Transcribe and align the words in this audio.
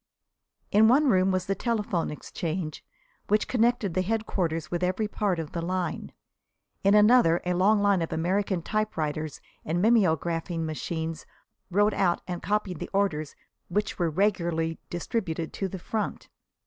In 0.71 0.87
one 0.87 1.09
room 1.11 1.29
was 1.29 1.45
the 1.45 1.53
telephone 1.53 2.09
exchange, 2.09 2.83
which 3.27 3.47
connected 3.47 3.93
the 3.93 4.01
headquarters 4.01 4.71
with 4.71 4.81
every 4.83 5.07
part 5.07 5.37
of 5.37 5.51
the 5.51 5.61
line. 5.61 6.11
In 6.83 6.95
another, 6.95 7.39
a 7.45 7.53
long 7.53 7.83
line 7.83 8.01
of 8.01 8.11
American 8.11 8.63
typewriters 8.63 9.41
and 9.63 9.79
mimeographing 9.79 10.65
machines 10.65 11.27
wrote 11.69 11.93
out 11.93 12.21
and 12.27 12.41
copied 12.41 12.79
the 12.79 12.89
orders 12.93 13.35
which 13.67 13.99
were 13.99 14.09
regularly 14.09 14.79
distributed 14.89 15.53
to 15.53 15.67
the 15.67 15.77
front. 15.77 16.29